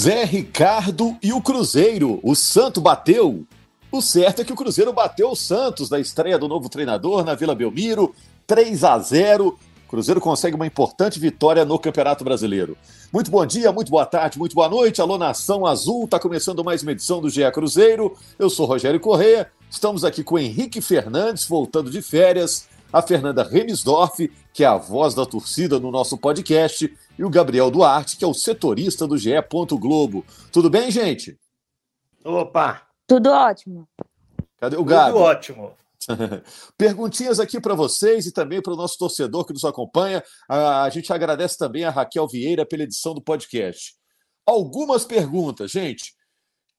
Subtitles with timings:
[0.00, 2.20] Zé Ricardo e o Cruzeiro.
[2.22, 3.44] O Santo bateu.
[3.92, 7.34] O certo é que o Cruzeiro bateu o Santos na estreia do novo treinador na
[7.34, 8.14] Vila Belmiro,
[8.46, 9.48] 3 a 0.
[9.48, 12.78] O Cruzeiro consegue uma importante vitória no Campeonato Brasileiro.
[13.12, 15.02] Muito bom dia, muito boa tarde, muito boa noite.
[15.02, 18.16] Alô Nação Azul, está começando mais uma edição do GE Cruzeiro.
[18.38, 19.50] Eu sou Rogério Correia.
[19.70, 25.12] Estamos aqui com Henrique Fernandes, voltando de férias, a Fernanda Remisdorf, que é a voz
[25.14, 29.32] da torcida no nosso podcast, e o Gabriel Duarte, que é o setorista do GE.
[29.78, 30.24] Globo.
[30.50, 31.38] Tudo bem, gente?
[32.24, 32.88] Opa!
[33.06, 33.86] Tudo ótimo.
[34.56, 35.12] Cadê o Gabi?
[35.12, 35.72] Tudo ótimo.
[36.78, 40.24] Perguntinhas aqui para vocês e também para o nosso torcedor que nos acompanha.
[40.48, 43.92] A, a gente agradece também a Raquel Vieira pela edição do podcast.
[44.46, 46.14] Algumas perguntas, gente.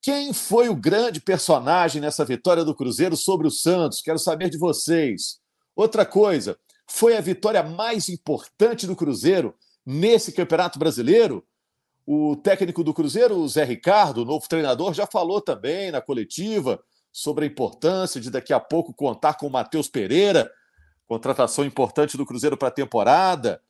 [0.01, 4.01] Quem foi o grande personagem nessa vitória do Cruzeiro sobre o Santos?
[4.01, 5.39] Quero saber de vocês.
[5.75, 6.57] Outra coisa,
[6.89, 9.53] foi a vitória mais importante do Cruzeiro
[9.85, 11.45] nesse Campeonato Brasileiro?
[12.05, 17.45] O técnico do Cruzeiro, o Zé Ricardo, novo treinador, já falou também na coletiva sobre
[17.45, 20.51] a importância de daqui a pouco contar com o Matheus Pereira,
[21.07, 23.61] contratação importante do Cruzeiro para a temporada.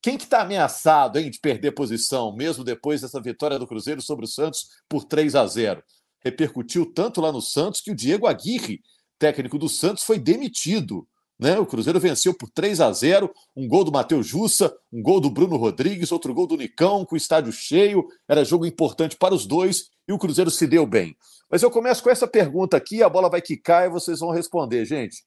[0.00, 4.24] Quem que está ameaçado hein, de perder posição, mesmo depois dessa vitória do Cruzeiro sobre
[4.24, 5.82] o Santos por 3 a 0?
[6.24, 8.82] Repercutiu tanto lá no Santos que o Diego Aguirre,
[9.18, 11.06] técnico do Santos, foi demitido.
[11.44, 11.58] Né?
[11.58, 15.28] O Cruzeiro venceu por 3 a 0 um gol do Matheus Jussa, um gol do
[15.28, 18.08] Bruno Rodrigues, outro gol do Nicão, com o estádio cheio.
[18.26, 21.14] Era jogo importante para os dois e o Cruzeiro se deu bem.
[21.50, 24.86] Mas eu começo com essa pergunta aqui, a bola vai quicar e vocês vão responder,
[24.86, 25.22] gente.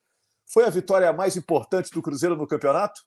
[0.51, 2.99] Foi a vitória mais importante do Cruzeiro no campeonato?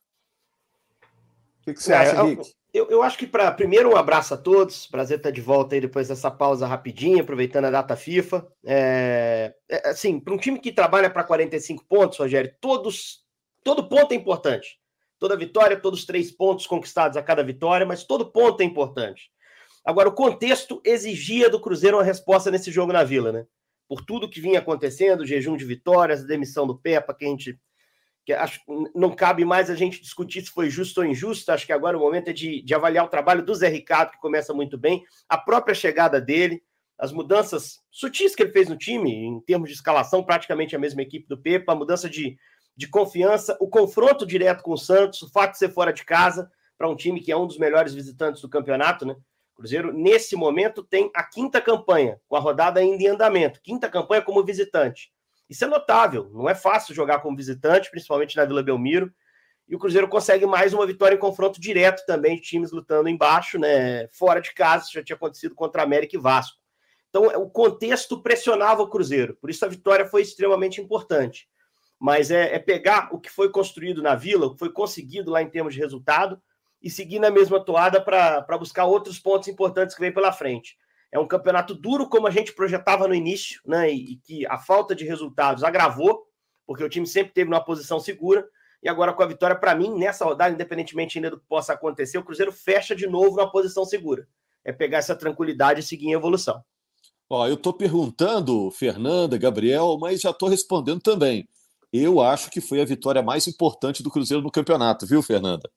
[1.03, 2.55] O que, que você é, acha, Henrique?
[2.73, 5.81] Eu, eu, acho que para primeiro um abraço a todos, prazer estar de volta aí
[5.81, 8.47] depois dessa pausa rapidinha, aproveitando a data FIFA.
[8.65, 13.25] É, é, assim, para um time que trabalha para 45 pontos, Rogério, todos,
[13.65, 14.79] todo ponto é importante.
[15.19, 19.31] Toda vitória, todos os três pontos conquistados a cada vitória, mas todo ponto é importante.
[19.85, 23.47] Agora, o contexto exigia do Cruzeiro uma resposta nesse jogo na Vila, né?
[23.89, 27.29] Por tudo que vinha acontecendo, o jejum de vitórias, a demissão do Pepa, que a
[27.29, 27.59] gente
[28.25, 28.61] que acho
[28.95, 31.51] não cabe mais a gente discutir se foi justo ou injusto.
[31.51, 34.19] Acho que agora o momento é de, de avaliar o trabalho do Zé Ricardo, que
[34.19, 36.63] começa muito bem, a própria chegada dele,
[36.99, 41.03] as mudanças sutis que ele fez no time, em termos de escalação, praticamente a mesma
[41.03, 42.37] equipe do Pepa, a mudança de,
[42.77, 46.51] de confiança, o confronto direto com o Santos, o fato de ser fora de casa,
[46.77, 49.17] para um time que é um dos melhores visitantes do campeonato, né?
[49.55, 53.61] Cruzeiro, nesse momento, tem a quinta campanha, com a rodada ainda em andamento.
[53.63, 55.13] Quinta campanha como visitante.
[55.51, 59.13] Isso é notável, não é fácil jogar como visitante, principalmente na Vila Belmiro.
[59.69, 63.59] E o Cruzeiro consegue mais uma vitória em confronto direto também, de times lutando embaixo,
[63.59, 64.07] né?
[64.09, 66.57] Fora de casa, isso já tinha acontecido contra América e Vasco.
[67.09, 71.49] Então, o contexto pressionava o Cruzeiro, por isso a vitória foi extremamente importante.
[71.99, 75.43] Mas é, é pegar o que foi construído na Vila, o que foi conseguido lá
[75.43, 76.41] em termos de resultado,
[76.81, 80.79] e seguir na mesma toada para buscar outros pontos importantes que vem pela frente.
[81.13, 83.93] É um campeonato duro, como a gente projetava no início, né?
[83.93, 86.25] E, e que a falta de resultados agravou,
[86.67, 88.47] porque o time sempre teve uma posição segura.
[88.83, 92.17] E agora, com a vitória, para mim, nessa rodada, independentemente ainda do que possa acontecer,
[92.17, 94.27] o Cruzeiro fecha de novo numa posição segura.
[94.65, 96.63] É pegar essa tranquilidade e seguir em evolução.
[97.29, 101.47] Ó, eu estou perguntando, Fernanda, Gabriel, mas já estou respondendo também.
[101.93, 105.71] Eu acho que foi a vitória mais importante do Cruzeiro no campeonato, viu, Fernanda?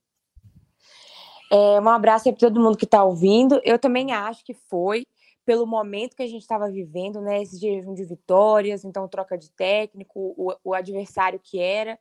[1.51, 3.59] É, um abraço para todo mundo que está ouvindo.
[3.63, 5.05] Eu também acho que foi
[5.45, 7.41] pelo momento que a gente estava vivendo, né?
[7.41, 11.99] Esse jejum de vitórias, então troca de técnico, o, o adversário que era,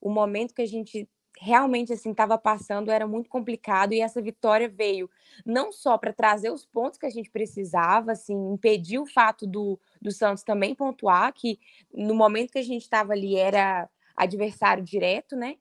[0.00, 1.08] o momento que a gente
[1.40, 5.10] realmente assim estava passando era muito complicado e essa vitória veio
[5.44, 9.80] não só para trazer os pontos que a gente precisava, assim, impedir o fato do,
[10.00, 11.58] do Santos também pontuar, que
[11.92, 15.56] no momento que a gente estava ali era adversário direto, né?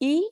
[0.00, 0.22] E,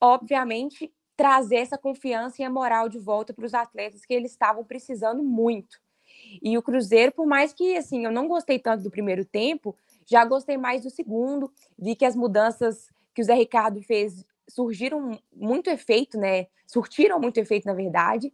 [0.00, 4.64] obviamente, trazer essa confiança e a moral de volta para os atletas que eles estavam
[4.64, 5.78] precisando muito.
[6.42, 9.76] E o Cruzeiro, por mais que assim, eu não gostei tanto do primeiro tempo,
[10.06, 11.52] já gostei mais do segundo.
[11.78, 16.46] Vi que as mudanças que o Zé Ricardo fez surgiram muito efeito, né?
[16.66, 18.32] Surtiram muito efeito, na verdade.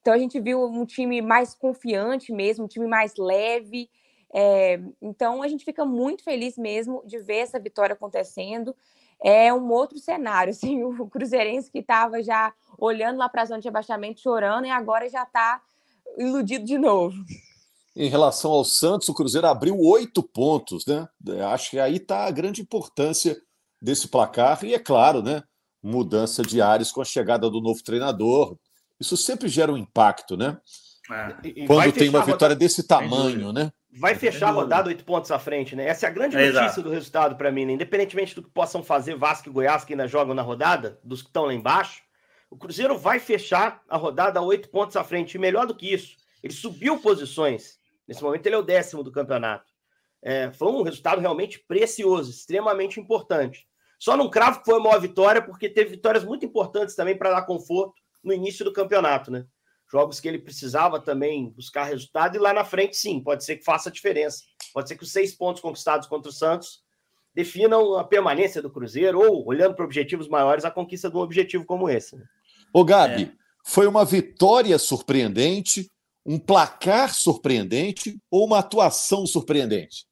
[0.00, 3.90] Então a gente viu um time mais confiante mesmo, um time mais leve.
[4.32, 8.76] É, então a gente fica muito feliz mesmo de ver essa vitória acontecendo
[9.22, 10.50] é um outro cenário.
[10.52, 14.70] Assim, o Cruzeirense que estava já olhando lá para a zona de abaixamento, chorando, e
[14.70, 15.60] agora já está
[16.16, 17.16] iludido de novo.
[17.96, 21.08] em relação ao Santos, o Cruzeiro abriu oito pontos, né?
[21.50, 23.36] Acho que aí está a grande importância
[23.80, 25.42] desse placar, e é claro, né?
[25.82, 28.56] Mudança de áreas com a chegada do novo treinador.
[29.00, 30.58] Isso sempre gera um impacto, né?
[31.10, 31.66] É.
[31.66, 33.72] Quando tem uma vitória desse tamanho, né?
[33.90, 35.86] Vai fechar a rodada oito pontos à frente, né?
[35.86, 36.82] Essa é a grande é notícia exato.
[36.82, 37.72] do resultado para mim, né?
[37.72, 41.28] Independentemente do que possam fazer Vasco e Goiás, que ainda jogam na rodada, dos que
[41.28, 42.02] estão lá embaixo,
[42.50, 45.34] o Cruzeiro vai fechar a rodada oito pontos à frente.
[45.34, 47.78] E melhor do que isso, ele subiu posições.
[48.06, 49.72] Nesse momento, ele é o décimo do campeonato.
[50.22, 53.66] É, foi um resultado realmente precioso, extremamente importante.
[53.98, 57.42] Só não cravo que foi uma vitória, porque teve vitórias muito importantes também para dar
[57.42, 59.46] conforto no início do campeonato, né?
[59.90, 63.64] Jogos que ele precisava também buscar resultado, e lá na frente, sim, pode ser que
[63.64, 64.44] faça diferença.
[64.74, 66.82] Pode ser que os seis pontos conquistados contra o Santos
[67.34, 71.64] definam a permanência do Cruzeiro, ou, olhando para objetivos maiores, a conquista de um objetivo
[71.64, 72.16] como esse.
[72.16, 72.24] Né?
[72.72, 73.32] Ô, Gabi, é.
[73.64, 75.90] foi uma vitória surpreendente,
[76.26, 80.06] um placar surpreendente ou uma atuação surpreendente?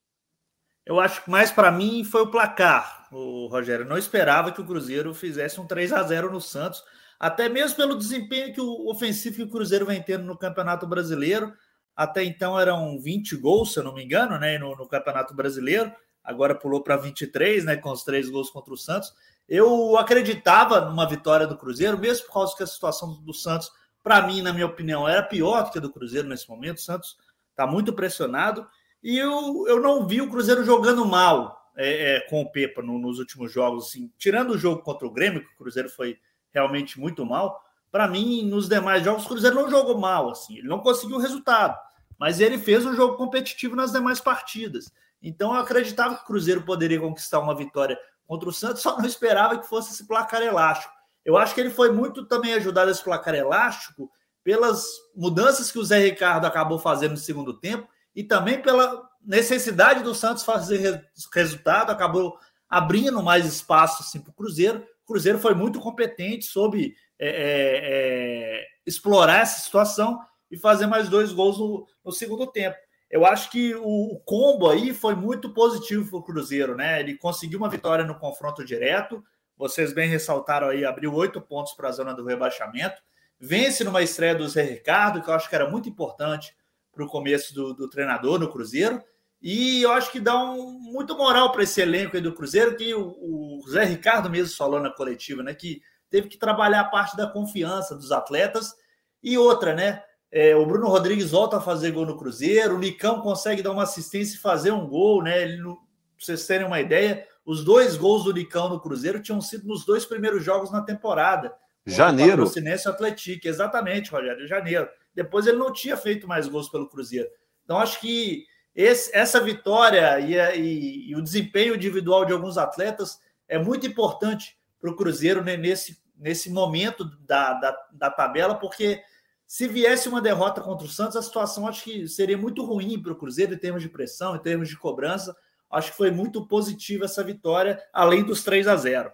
[0.87, 3.85] Eu acho que mais para mim foi o placar, o Rogério.
[3.85, 6.83] Eu não esperava que o Cruzeiro fizesse um 3 a 0 no Santos,
[7.19, 11.53] até mesmo pelo desempenho que o ofensivo que o Cruzeiro vem tendo no Campeonato Brasileiro.
[11.95, 15.91] Até então eram 20 gols, se eu não me engano, né, no, no Campeonato Brasileiro.
[16.23, 19.15] Agora pulou para 23, né, com os três gols contra o Santos.
[19.49, 23.71] Eu acreditava numa vitória do Cruzeiro, mesmo por causa que a situação do Santos,
[24.03, 26.79] para mim, na minha opinião, era pior do que a do Cruzeiro nesse momento.
[26.79, 27.17] O Santos
[27.51, 28.67] está muito pressionado.
[29.03, 32.99] E eu, eu não vi o Cruzeiro jogando mal é, é, com o Pepa no,
[32.99, 33.87] nos últimos jogos.
[33.87, 36.19] Assim, tirando o jogo contra o Grêmio, que o Cruzeiro foi
[36.57, 37.63] realmente muito mal.
[37.93, 40.31] Para mim, nos demais jogos, o Cruzeiro não jogou mal.
[40.31, 41.79] assim Ele não conseguiu o resultado.
[42.19, 44.91] Mas ele fez um jogo competitivo nas demais partidas.
[45.23, 49.07] Então eu acreditava que o Cruzeiro poderia conquistar uma vitória contra o Santos, só não
[49.07, 50.93] esperava que fosse esse placar elástico.
[51.25, 54.11] Eu acho que ele foi muito também ajudado esse placar elástico
[54.43, 60.03] pelas mudanças que o Zé Ricardo acabou fazendo no segundo tempo e também pela necessidade
[60.03, 61.05] do Santos fazer
[61.35, 62.39] resultado, acabou
[62.69, 64.85] abrindo mais espaço assim, para o Cruzeiro.
[65.07, 70.21] O Cruzeiro foi muito competente, soube é, é, é, explorar essa situação
[70.51, 72.77] e fazer mais dois gols no, no segundo tempo
[73.11, 77.01] eu acho que o, combo aí foi muito positivo para o Cruzeiro, né?
[77.01, 79.23] Ele conseguiu uma vitória no confronto direto.
[79.57, 83.01] Vocês bem ressaltaram aí, abriu oito pontos para a zona do rebaixamento.
[83.39, 86.55] Vence numa estreia do Zé Ricardo, que eu acho que era muito importante
[86.93, 89.03] para o começo do, do, treinador no Cruzeiro.
[89.49, 92.93] E eu acho que dá um, muito moral para esse elenco aí do Cruzeiro, que
[92.93, 95.55] o, o Zé Ricardo mesmo falou na coletiva, né?
[95.55, 98.75] Que teve que trabalhar a parte da confiança dos atletas.
[99.23, 100.03] E outra, né?
[100.33, 103.85] É, o Bruno Rodrigues volta a fazer gol no Cruzeiro, o Nicão consegue dar uma
[103.85, 105.41] assistência e fazer um gol, né?
[105.41, 105.77] Ele, pra
[106.19, 110.05] vocês terem uma ideia, os dois gols do Nicão no Cruzeiro tinham sido nos dois
[110.05, 111.55] primeiros jogos na temporada.
[111.87, 112.33] Janeiro.
[112.33, 114.89] O Patrocinense Atlético, exatamente, Rogério, janeiro.
[115.15, 117.29] Depois ele não tinha feito mais gols pelo Cruzeiro.
[117.65, 118.45] Então acho que
[118.77, 123.19] esse, essa vitória e, e, e, o desempenho individual de alguns atletas
[123.49, 129.01] é muito importante para o Cruzeiro né, nesse, nesse momento da, da, da tabela, porque
[129.47, 133.13] se viesse uma derrota contra o Santos, a situação acho que seria muito ruim para
[133.13, 135.35] o Cruzeiro em termos de pressão, em termos de cobrança.
[135.71, 139.11] Acho que foi muito positiva essa vitória, além dos 3 a 0.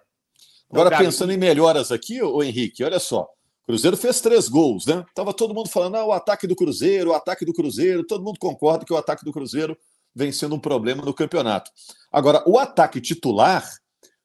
[0.71, 3.29] Agora, pensando em melhoras aqui, o Henrique, olha só.
[3.67, 5.05] Cruzeiro fez três gols, né?
[5.15, 8.05] Tava todo mundo falando, ah, o ataque do Cruzeiro, o ataque do Cruzeiro.
[8.05, 9.77] Todo mundo concorda que o ataque do Cruzeiro
[10.15, 11.71] vem sendo um problema no campeonato.
[12.11, 13.69] Agora, o ataque titular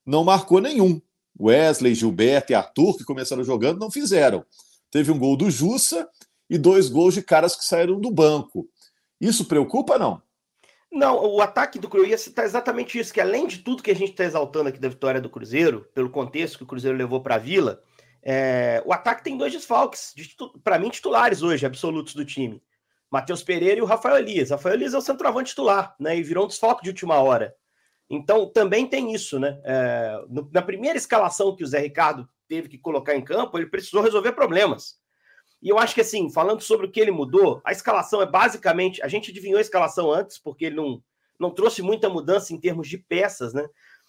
[0.05, 0.99] não marcou nenhum.
[1.39, 4.43] Wesley, Gilberto e Arthur, que começaram jogando, não fizeram.
[4.89, 6.09] Teve um gol do Jussa
[6.49, 8.67] e dois gols de caras que saíram do banco.
[9.21, 10.21] Isso preocupa, não?
[10.91, 14.11] Não, o ataque do Cruzeiro está exatamente isso, que além de tudo que a gente
[14.11, 17.39] está exaltando aqui da vitória do Cruzeiro, pelo contexto que o Cruzeiro levou para a
[17.39, 17.83] Vila,
[18.29, 20.13] é, o ataque tem dois desfalques,
[20.61, 22.61] para mim, titulares hoje, absolutos do time.
[23.09, 24.49] Matheus Pereira e o Rafael Elias.
[24.49, 26.17] Rafael Elias é o centroavante titular, né?
[26.17, 27.55] E virou um desfalque de última hora.
[28.09, 29.57] Então, também tem isso, né?
[29.63, 33.67] É, no, na primeira escalação que o Zé Ricardo teve que colocar em campo, ele
[33.67, 34.97] precisou resolver problemas.
[35.61, 39.01] E eu acho que, assim, falando sobre o que ele mudou, a escalação é basicamente.
[39.01, 41.01] A gente adivinhou a escalação antes, porque ele não,
[41.39, 43.65] não trouxe muita mudança em termos de peças, né?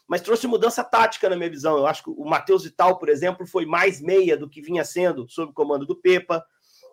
[0.08, 1.76] Mas trouxe mudança tática, na minha visão.
[1.76, 5.28] Eu acho que o Matheus Vital, por exemplo, foi mais meia do que vinha sendo
[5.28, 6.42] sob o comando do Pepa.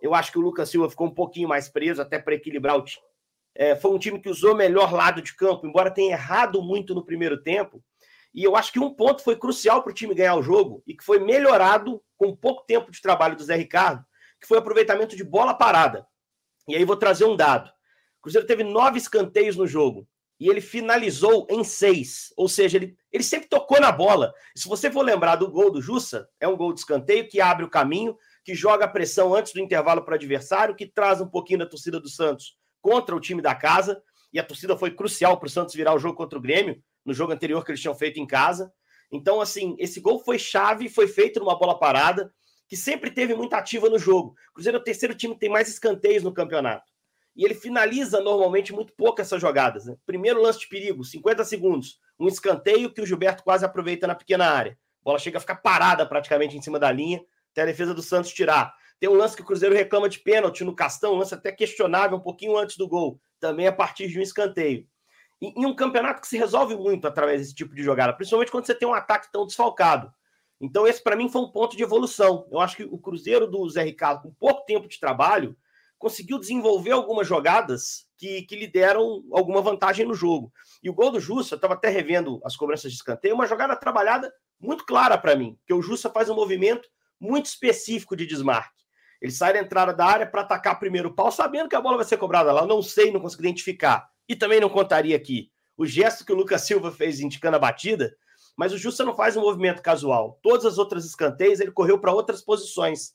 [0.01, 2.84] Eu acho que o Lucas Silva ficou um pouquinho mais preso, até para equilibrar o
[2.84, 3.05] time.
[3.55, 7.05] É, foi um time que usou melhor lado de campo, embora tenha errado muito no
[7.05, 7.81] primeiro tempo.
[8.34, 10.93] E eu acho que um ponto foi crucial para o time ganhar o jogo e
[10.93, 14.03] que foi melhorado com pouco tempo de trabalho do Zé Ricardo,
[14.41, 16.05] que foi aproveitamento de bola parada.
[16.67, 17.69] E aí vou trazer um dado.
[18.19, 20.05] O Cruzeiro teve nove escanteios no jogo
[20.38, 22.34] e ele finalizou em seis.
[22.36, 24.34] Ou seja, ele, ele sempre tocou na bola.
[24.53, 27.63] Se você for lembrar do gol do Jussa, é um gol de escanteio que abre
[27.63, 31.27] o caminho, que joga a pressão antes do intervalo para o adversário, que traz um
[31.27, 34.03] pouquinho da torcida do Santos contra o time da casa,
[34.34, 37.13] e a torcida foi crucial para o Santos virar o jogo contra o Grêmio, no
[37.13, 38.69] jogo anterior que eles tinham feito em casa.
[39.10, 42.29] Então, assim, esse gol foi chave, foi feito numa bola parada,
[42.67, 44.36] que sempre teve muita ativa no jogo.
[44.50, 46.91] O Cruzeiro é o terceiro time que tem mais escanteios no campeonato.
[47.34, 49.86] E ele finaliza normalmente muito pouco essas jogadas.
[49.86, 49.95] Né?
[50.05, 51.98] Primeiro lance de perigo, 50 segundos.
[52.19, 54.74] Um escanteio que o Gilberto quase aproveita na pequena área.
[54.74, 58.01] A bola chega a ficar parada praticamente em cima da linha, até a defesa do
[58.01, 58.74] Santos tirar.
[59.00, 62.17] Tem um lance que o Cruzeiro reclama de pênalti no Castão, um lance até questionável
[62.17, 64.88] um pouquinho antes do gol, também a partir de um escanteio.
[65.41, 68.74] Em um campeonato que se resolve muito através desse tipo de jogada, principalmente quando você
[68.74, 70.12] tem um ataque tão desfalcado.
[70.60, 72.48] Então, esse para mim foi um ponto de evolução.
[72.50, 75.55] Eu acho que o Cruzeiro do Zé Ricardo, com pouco tempo de trabalho,
[76.00, 80.51] conseguiu desenvolver algumas jogadas que, que lhe deram alguma vantagem no jogo.
[80.81, 83.75] E o gol do Jussa, eu estava até revendo as cobranças de escanteio, uma jogada
[83.75, 86.88] trabalhada muito clara para mim, que o Jussa faz um movimento
[87.19, 88.84] muito específico de desmarque.
[89.22, 92.05] Ele sai da entrada da área para atacar primeiro pau, sabendo que a bola vai
[92.05, 92.62] ser cobrada lá.
[92.62, 94.07] Eu não sei, não consigo identificar.
[94.27, 98.15] E também não contaria aqui o gesto que o Lucas Silva fez indicando a batida,
[98.55, 100.39] mas o Jussa não faz um movimento casual.
[100.41, 103.13] Todas as outras escanteios ele correu para outras posições.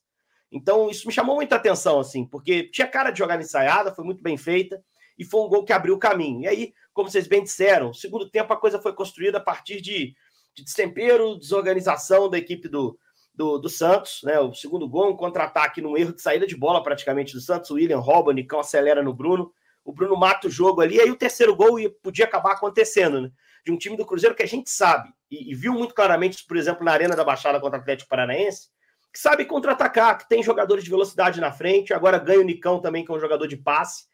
[0.52, 4.23] Então isso me chamou muita atenção, assim, porque tinha cara de jogar ensaiada, foi muito
[4.23, 4.83] bem feita
[5.21, 6.41] e foi um gol que abriu o caminho.
[6.41, 10.15] E aí, como vocês bem disseram, segundo tempo a coisa foi construída a partir de,
[10.55, 12.99] de destempero, desorganização da equipe do,
[13.35, 14.41] do, do, Santos, né?
[14.41, 17.69] O segundo gol, um contra-ataque num erro de saída de bola praticamente do Santos.
[17.69, 19.53] O William rouba, o Nicão acelera no Bruno.
[19.85, 23.31] O Bruno mata o jogo ali, aí o terceiro gol podia acabar acontecendo, né?
[23.62, 26.57] De um time do Cruzeiro que a gente sabe, e, e viu muito claramente, por
[26.57, 28.69] exemplo, na Arena da Baixada contra o Atlético Paranaense,
[29.12, 33.05] que sabe contra-atacar, que tem jogadores de velocidade na frente, agora ganha o Nicão também,
[33.05, 34.10] que é um jogador de passe,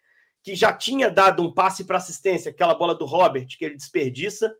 [0.46, 4.56] que já tinha dado um passe para assistência, aquela bola do Robert, que ele desperdiça.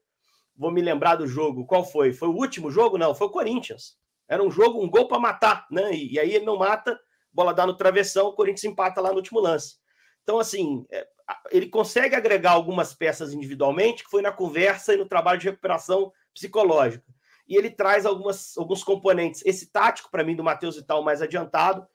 [0.57, 1.65] Vou me lembrar do jogo.
[1.65, 2.13] Qual foi?
[2.13, 2.99] Foi o último jogo?
[2.99, 3.97] Não, foi o Corinthians.
[4.27, 5.95] Era um jogo, um gol para matar, né?
[5.95, 6.99] E, e, aí ele não mata,
[7.33, 9.77] bola dá no travessão, o Corinthians empata lá no último lance.
[10.25, 11.07] Então, assim, é,
[11.53, 16.13] ele consegue agregar algumas peças individualmente, que foi na conversa e no trabalho de recuperação
[16.35, 17.07] psicológica.
[17.47, 19.41] E ele traz algumas, alguns componentes.
[19.47, 21.87] Esse tático, para mim, do Matheus Vital mais adiantado,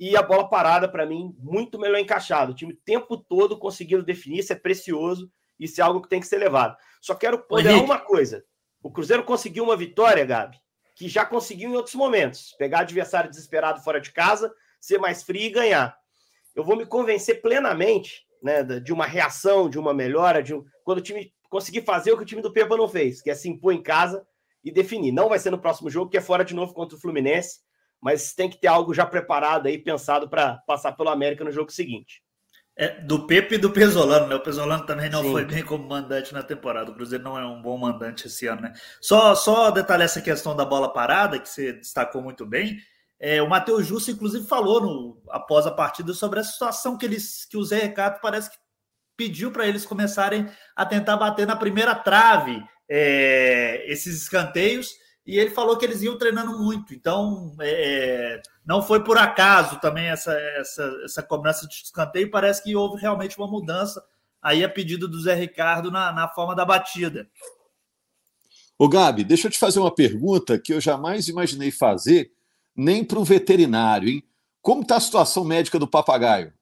[0.00, 2.52] e a bola parada, para mim, muito melhor encaixado.
[2.52, 6.20] O time o tempo todo conseguindo definir, isso é precioso, isso é algo que tem
[6.20, 6.74] que ser levado.
[7.02, 8.42] Só quero ponderar uma coisa.
[8.82, 10.56] O Cruzeiro conseguiu uma vitória, Gabi,
[10.96, 12.54] que já conseguiu em outros momentos.
[12.58, 15.94] Pegar adversário desesperado fora de casa, ser mais frio e ganhar.
[16.56, 20.64] Eu vou me convencer plenamente né, de uma reação, de uma melhora, de um...
[20.82, 23.34] quando o time conseguir fazer o que o time do Pepa não fez, que é
[23.34, 24.26] se impor em casa
[24.64, 25.12] e definir.
[25.12, 27.60] Não vai ser no próximo jogo, que é fora de novo contra o Fluminense,
[28.00, 31.70] mas tem que ter algo já preparado aí, pensado para passar pelo América no jogo
[31.70, 32.22] seguinte.
[32.76, 34.34] É, do Pepe e do Pesolano, né?
[34.34, 35.32] O Pesolano também não Sim.
[35.32, 36.90] foi bem como mandante na temporada.
[36.90, 38.72] O Cruzeiro não é um bom mandante esse ano, né?
[39.02, 42.78] Só, só detalhar essa questão da bola parada, que você destacou muito bem.
[43.18, 47.44] É, o Matheus Justo, inclusive, falou no, após a partida sobre a situação que, eles,
[47.44, 48.56] que o Zé Ricardo parece que
[49.14, 54.94] pediu para eles começarem a tentar bater na primeira trave é, esses escanteios
[55.30, 56.92] e ele falou que eles iam treinando muito.
[56.92, 62.32] Então, é, não foi por acaso também essa, essa, essa cobrança de escanteio.
[62.32, 64.04] Parece que houve realmente uma mudança
[64.42, 67.30] aí a pedido do Zé Ricardo na, na forma da batida.
[68.76, 72.32] Ô, Gabi, deixa eu te fazer uma pergunta que eu jamais imaginei fazer,
[72.74, 74.24] nem para um veterinário, hein?
[74.60, 76.52] Como está a situação médica do papagaio?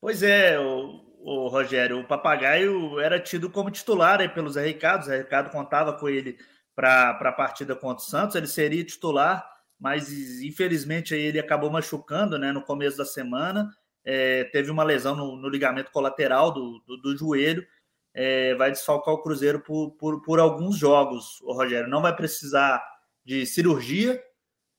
[0.00, 5.02] Pois é, o, o Rogério, o papagaio era tido como titular aí pelo Zé Ricardo.
[5.02, 6.38] O Zé Ricardo contava com ele
[6.74, 9.46] para a partida contra o Santos, ele seria titular,
[9.78, 10.10] mas
[10.42, 13.70] infelizmente aí ele acabou machucando né, no começo da semana.
[14.04, 17.66] É, teve uma lesão no, no ligamento colateral do, do, do joelho.
[18.14, 21.88] É, vai desfalcar o Cruzeiro por, por, por alguns jogos, o Rogério.
[21.88, 22.82] Não vai precisar
[23.24, 24.22] de cirurgia,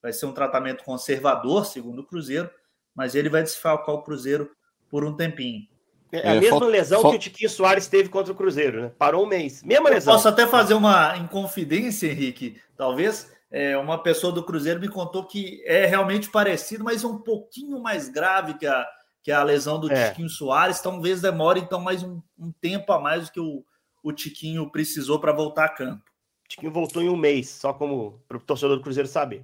[0.01, 2.49] vai ser um tratamento conservador, segundo o Cruzeiro,
[2.93, 4.51] mas ele vai desfalcar o Cruzeiro
[4.89, 5.67] por um tempinho.
[6.13, 7.17] É a é, mesma falta, lesão falta...
[7.17, 8.91] que o Tiquinho Soares teve contra o Cruzeiro, né?
[8.99, 9.63] Parou um mês.
[9.63, 10.13] Mesma Eu lesão.
[10.13, 12.61] Posso até fazer uma inconfidência, Henrique.
[12.77, 17.81] Talvez é, uma pessoa do Cruzeiro me contou que é realmente parecido, mas um pouquinho
[17.81, 18.85] mais grave que a,
[19.23, 20.09] que a lesão do é.
[20.09, 20.81] Tiquinho Soares.
[20.81, 23.65] Talvez demore então mais um, um tempo a mais do que o,
[24.03, 26.03] o Tiquinho precisou para voltar a campo.
[26.45, 29.43] O Tiquinho voltou em um mês, só como para o torcedor do Cruzeiro saber.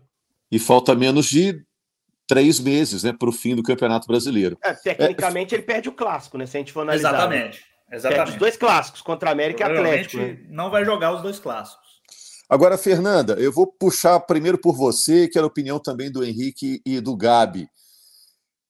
[0.51, 1.65] E falta menos de
[2.29, 4.55] três meses né, para o fim do Campeonato Brasileiro.
[4.63, 5.57] É, tecnicamente, é...
[5.57, 6.45] ele perde o clássico, né?
[6.45, 7.09] Se a gente for analisar.
[7.09, 7.65] Exatamente.
[7.91, 8.17] Exatamente.
[8.17, 10.21] Perde os dois clássicos, contra a América e Atlético.
[10.21, 10.37] Né?
[10.47, 11.89] Não vai jogar os dois clássicos.
[12.47, 16.81] Agora, Fernanda, eu vou puxar primeiro por você, que era a opinião também do Henrique
[16.85, 17.67] e do Gabi.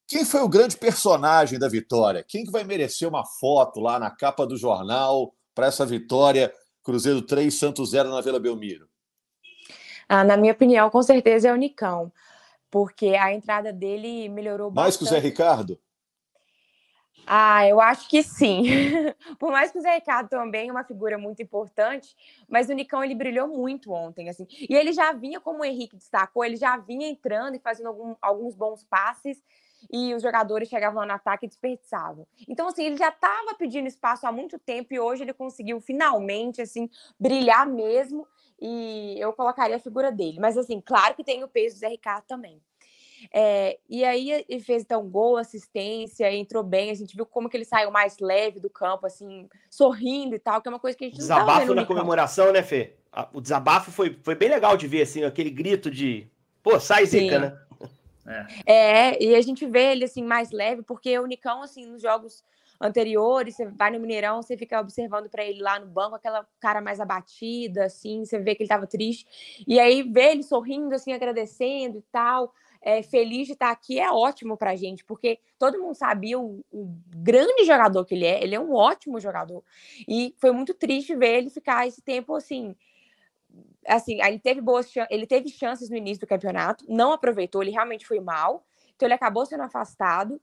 [0.07, 2.25] Quem foi o grande personagem da vitória?
[2.25, 6.51] Quem que vai merecer uma foto lá na capa do jornal para essa vitória
[6.81, 8.87] Cruzeiro 3, Santos 0 na Vila Belmiro?
[10.07, 12.11] Ah, na minha opinião, com certeza é o Nicão
[12.69, 14.97] porque a entrada dele melhorou Mais bastante.
[14.97, 15.79] Mais que o Zé Ricardo?
[17.31, 18.63] Ah, eu acho que sim.
[19.37, 22.15] Por mais que o Zé Ricardo também é uma figura muito importante,
[22.47, 24.47] mas o Nicão ele brilhou muito ontem, assim.
[24.49, 28.15] E ele já vinha, como o Henrique destacou, ele já vinha entrando e fazendo algum,
[28.19, 29.43] alguns bons passes
[29.91, 32.27] e os jogadores chegavam no ataque e desperdiçavam.
[32.47, 36.61] Então, assim, ele já estava pedindo espaço há muito tempo e hoje ele conseguiu finalmente,
[36.61, 38.27] assim, brilhar mesmo.
[38.61, 40.39] E eu colocaria a figura dele.
[40.39, 42.61] Mas, assim, claro que tem o peso do Zé Ricardo também.
[43.33, 46.89] É, e aí ele fez então gol, assistência, entrou bem.
[46.89, 50.61] A gente viu como que ele saiu mais leve do campo, assim, sorrindo e tal,
[50.61, 52.95] que é uma coisa que a gente Desabafo na comemoração, né, Fê?
[53.33, 56.27] O desabafo foi, foi bem legal de ver, assim, aquele grito de
[56.61, 57.57] pô, sai zica, né?
[58.65, 58.73] É.
[59.11, 62.43] é, e a gente vê ele assim mais leve, porque o Nicão, assim, nos jogos
[62.79, 66.81] anteriores, você vai no Mineirão, você fica observando para ele lá no banco, aquela cara
[66.81, 69.25] mais abatida, assim, você vê que ele estava triste.
[69.67, 74.11] E aí ver ele sorrindo, assim, agradecendo e tal é, feliz de estar aqui é
[74.11, 78.41] ótimo para a gente, porque todo mundo sabia o, o, grande jogador que ele é,
[78.41, 79.63] ele é um ótimo jogador.
[80.07, 82.75] E foi muito triste ver ele ficar esse tempo assim.
[83.87, 88.05] Assim, ele teve boas ele teve chances no início do campeonato, não aproveitou, ele realmente
[88.05, 90.39] foi mal, então ele acabou sendo afastado.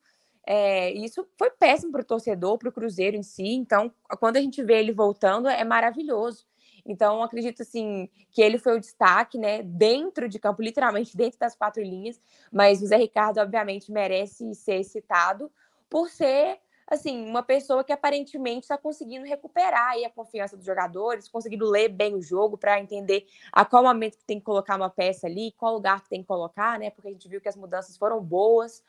[0.47, 3.49] É, isso foi péssimo para o torcedor, para o Cruzeiro em si.
[3.49, 6.47] Então, quando a gente vê ele voltando, é maravilhoso.
[6.87, 11.57] Então, acredito assim que ele foi o destaque, né, dentro de campo, literalmente dentro das
[11.57, 12.21] quatro linhas.
[12.53, 15.51] Mas o Zé Ricardo, obviamente, merece ser citado
[15.91, 21.29] por ser assim, uma pessoa que aparentemente está conseguindo recuperar aí a confiança dos jogadores,
[21.29, 24.89] conseguindo ler bem o jogo para entender a qual momento que tem que colocar uma
[24.89, 26.91] peça ali, qual lugar que tem que colocar, né?
[26.91, 28.85] Porque a gente viu que as mudanças foram boas.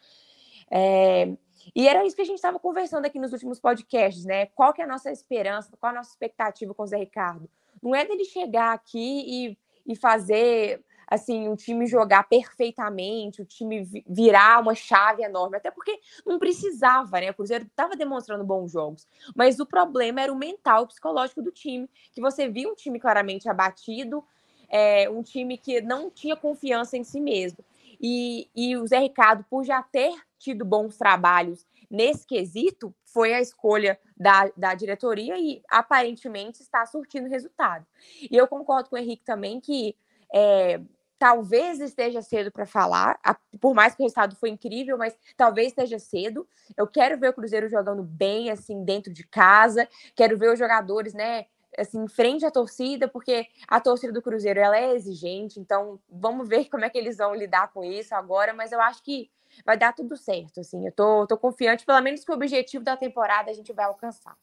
[0.72, 1.34] É...
[1.76, 4.48] E era isso que a gente estava conversando aqui nos últimos podcasts, né?
[4.48, 7.50] Qual que é a nossa esperança, qual a nossa expectativa com o Zé Ricardo?
[7.82, 13.88] Não é dele chegar aqui e, e fazer assim, o time jogar perfeitamente, o time
[14.06, 17.32] virar uma chave enorme, até porque não precisava, né?
[17.32, 21.52] O Cruzeiro estava demonstrando bons jogos, mas o problema era o mental, o psicológico do
[21.52, 24.22] time, que você via um time claramente abatido,
[24.70, 27.60] é, um time que não tinha confiança em si mesmo.
[28.02, 33.42] E, e o Zé Ricardo, por já ter tido bons trabalhos nesse quesito, foi a
[33.42, 37.86] escolha da, da diretoria e aparentemente está surtindo resultado.
[38.30, 39.96] E eu concordo com o Henrique também que
[40.34, 40.82] é,
[41.18, 43.20] talvez esteja cedo para falar,
[43.60, 46.48] por mais que o resultado foi incrível, mas talvez esteja cedo.
[46.76, 51.14] Eu quero ver o Cruzeiro jogando bem, assim, dentro de casa, quero ver os jogadores,
[51.14, 51.46] né,
[51.78, 56.66] assim, frente à torcida, porque a torcida do Cruzeiro, ela é exigente, então vamos ver
[56.70, 59.30] como é que eles vão lidar com isso agora, mas eu acho que
[59.66, 60.86] vai dar tudo certo, assim.
[60.86, 64.36] Eu tô, tô confiante, pelo menos que o objetivo da temporada a gente vai alcançar.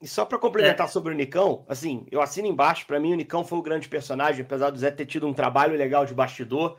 [0.00, 0.90] E só para complementar é.
[0.90, 4.42] sobre o Nicão, assim, eu assino embaixo, para mim o Nicão foi o grande personagem,
[4.42, 6.76] apesar do Zé ter tido um trabalho legal de bastidor.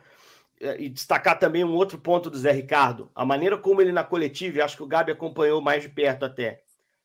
[0.60, 4.04] É, e destacar também um outro ponto do Zé Ricardo, a maneira como ele na
[4.04, 6.60] coletiva, e acho que o Gabi acompanhou mais de perto até.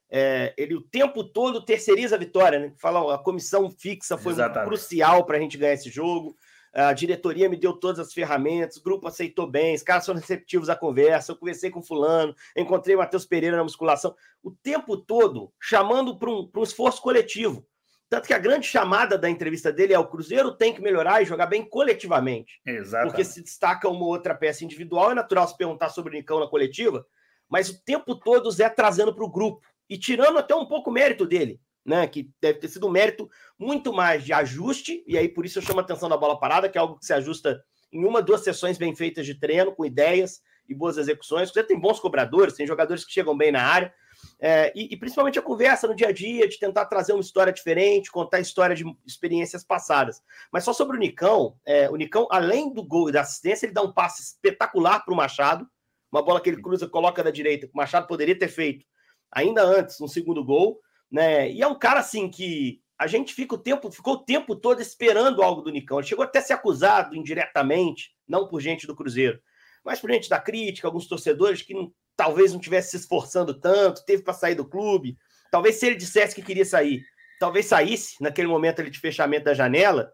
[0.09, 2.73] É, ele o tempo todo terceiriza a vitória, né?
[2.77, 4.33] Fala, a comissão fixa foi
[4.65, 6.35] crucial para a gente ganhar esse jogo
[6.73, 10.69] a diretoria me deu todas as ferramentas, o grupo aceitou bem, os caras são receptivos
[10.69, 15.51] à conversa, eu conversei com fulano, encontrei o Matheus Pereira na musculação, o tempo todo
[15.59, 17.65] chamando para um, um esforço coletivo.
[18.09, 21.25] Tanto que a grande chamada da entrevista dele é o Cruzeiro tem que melhorar e
[21.25, 22.59] jogar bem coletivamente.
[22.65, 23.07] Exato.
[23.07, 26.47] Porque se destaca uma outra peça individual, é natural se perguntar sobre o Nicão na
[26.47, 27.05] coletiva,
[27.47, 30.89] mas o tempo todo o Zé trazendo para o grupo e tirando até um pouco
[30.89, 32.07] o mérito dele né?
[32.07, 35.63] Que deve ter sido um mérito muito mais de ajuste, e aí por isso eu
[35.63, 38.43] chamo a atenção da bola parada, que é algo que se ajusta em uma, duas
[38.43, 41.51] sessões bem feitas de treino, com ideias e boas execuções.
[41.51, 43.91] Você tem bons cobradores, tem jogadores que chegam bem na área,
[44.39, 47.51] é, e, e, principalmente a conversa no dia a dia, de tentar trazer uma história
[47.51, 50.21] diferente, contar a história de experiências passadas.
[50.51, 53.73] Mas só sobre o Nicão, é, o Nicão, além do gol e da assistência, ele
[53.73, 55.65] dá um passe espetacular para o Machado,
[56.11, 58.85] uma bola que ele cruza, coloca da direita, que o Machado poderia ter feito
[59.31, 60.79] ainda antes, no segundo gol
[61.11, 61.51] né?
[61.51, 64.81] E é um cara assim que a gente fica o tempo, ficou o tempo todo
[64.81, 65.99] esperando algo do Nicão.
[65.99, 69.39] Ele chegou até a ser acusado indiretamente, não por gente do Cruzeiro,
[69.85, 74.03] mas por gente da crítica, alguns torcedores que não, talvez não tivesse se esforçando tanto,
[74.03, 75.17] teve para sair do clube.
[75.49, 77.01] Talvez se ele dissesse que queria sair,
[77.39, 80.11] talvez saísse naquele momento ali de fechamento da janela.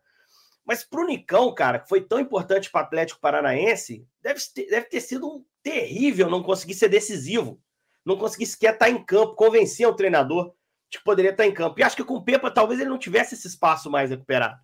[0.64, 4.68] Mas para o Nicão, cara, que foi tão importante para o Atlético Paranaense, deve ter,
[4.68, 7.60] deve ter sido terrível não conseguir ser decisivo,
[8.06, 10.54] não conseguir sequer estar em campo, convencer o treinador
[10.98, 11.80] que poderia estar em campo.
[11.80, 14.60] E acho que com o Pepa talvez ele não tivesse esse espaço mais recuperado.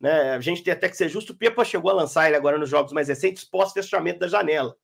[0.00, 0.32] Né?
[0.32, 2.68] A gente tem até que ser justo, o Pepa chegou a lançar ele agora nos
[2.68, 4.76] jogos mais recentes, pós-fechamento da janela.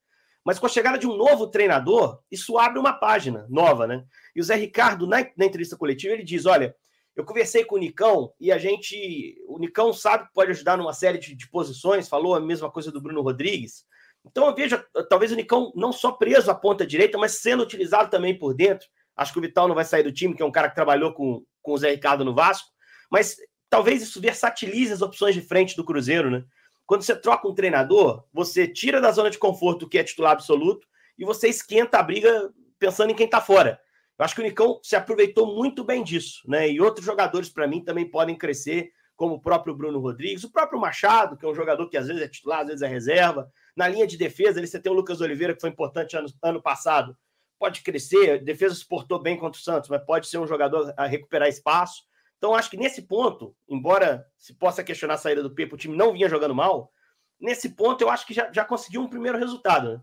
[0.44, 4.05] Mas com a chegada de um novo treinador, isso abre uma página nova, né?
[4.35, 6.74] E o Zé Ricardo, na, na entrevista coletiva, ele diz: olha,
[7.14, 9.37] eu conversei com o Nicão e a gente.
[9.46, 12.92] O Nicão sabe que pode ajudar numa série de, de posições, falou a mesma coisa
[12.92, 13.85] do Bruno Rodrigues.
[14.24, 18.09] Então eu vejo talvez o Nicão não só preso à ponta direita, mas sendo utilizado
[18.09, 18.87] também por dentro
[19.18, 21.12] Acho que o Vital não vai sair do time, que é um cara que trabalhou
[21.12, 22.68] com, com o Zé Ricardo no Vasco,
[23.11, 23.37] mas
[23.68, 26.44] talvez isso versatilize as opções de frente do Cruzeiro, né?
[26.87, 30.87] Quando você troca um treinador, você tira da zona de conforto que é titular absoluto
[31.18, 33.78] e você esquenta a briga pensando em quem tá fora.
[34.18, 36.70] Eu acho que o Nicão se aproveitou muito bem disso, né?
[36.70, 40.81] E outros jogadores, para mim, também podem crescer, como o próprio Bruno Rodrigues, o próprio
[40.81, 43.50] Machado, que é um jogador que às vezes é titular, às vezes é reserva.
[43.76, 46.62] Na linha de defesa, ali você tem o Lucas Oliveira, que foi importante ano, ano
[46.62, 47.16] passado.
[47.58, 50.92] Pode crescer, a defesa se portou bem contra o Santos, mas pode ser um jogador
[50.96, 52.04] a recuperar espaço.
[52.36, 55.96] Então, acho que nesse ponto, embora se possa questionar a saída do Pepe, o time
[55.96, 56.92] não vinha jogando mal,
[57.40, 59.92] nesse ponto eu acho que já, já conseguiu um primeiro resultado.
[59.92, 60.00] Né?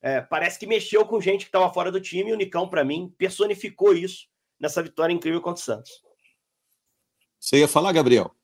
[0.00, 2.84] É, parece que mexeu com gente que estava fora do time e o Nicão, para
[2.84, 4.26] mim, personificou isso
[4.60, 6.02] nessa vitória incrível contra o Santos.
[7.38, 8.34] Você ia falar, Gabriel?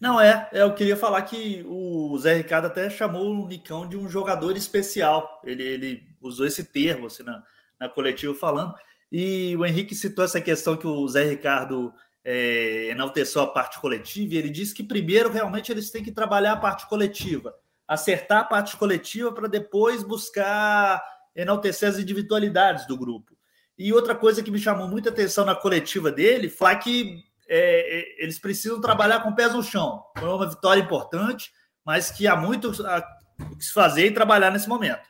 [0.00, 3.96] Não, é, é, eu queria falar que o Zé Ricardo até chamou o Nicão de
[3.96, 5.40] um jogador especial.
[5.44, 7.42] Ele, ele usou esse termo assim, na,
[7.80, 8.74] na coletiva falando.
[9.10, 11.92] E o Henrique citou essa questão que o Zé Ricardo
[12.24, 16.52] é, enalteceu a parte coletiva, e ele disse que primeiro realmente eles têm que trabalhar
[16.52, 17.54] a parte coletiva,
[17.86, 21.02] acertar a parte coletiva para depois buscar
[21.34, 23.36] enaltecer as individualidades do grupo.
[23.78, 28.22] E outra coisa que me chamou muita atenção na coletiva dele foi que é, é,
[28.22, 30.04] eles precisam trabalhar com pés no chão.
[30.18, 31.50] Foi uma vitória importante,
[31.84, 35.08] mas que há muito o que se fazer e trabalhar nesse momento.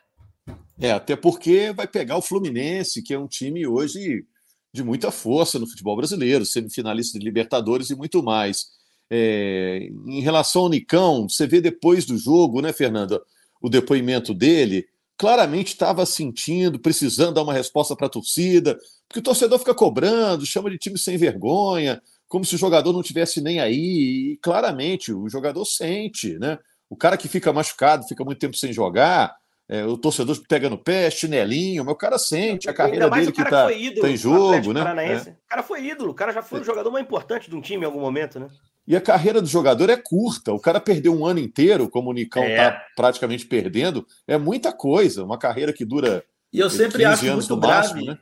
[0.79, 4.25] É, até porque vai pegar o Fluminense, que é um time hoje
[4.73, 8.67] de muita força no futebol brasileiro, semifinalista de Libertadores e muito mais.
[9.09, 13.21] É, em relação ao Nicão, você vê depois do jogo, né, Fernanda,
[13.61, 14.87] o depoimento dele,
[15.17, 20.45] claramente estava sentindo, precisando dar uma resposta para a torcida, porque o torcedor fica cobrando,
[20.45, 24.33] chama de time sem vergonha, como se o jogador não tivesse nem aí.
[24.33, 26.57] E claramente o jogador sente, né?
[26.89, 29.35] O cara que fica machucado, fica muito tempo sem jogar,
[29.69, 33.39] é, o torcedor pega no pé, chinelinho, mas o cara sente a carreira dele que
[33.39, 34.81] está tá em jogo, né?
[35.05, 35.17] É.
[35.17, 37.83] O cara foi ídolo, o cara já foi o jogador mais importante de um time
[37.83, 38.49] em algum momento, né?
[38.87, 40.51] E a carreira do jogador é curta.
[40.51, 42.81] O cara perdeu um ano inteiro, como o Nicão está é.
[42.95, 45.23] praticamente perdendo, é muita coisa.
[45.23, 46.23] Uma carreira que dura.
[46.51, 47.93] E eu sempre acho muito grave.
[47.93, 48.17] Máximo, né?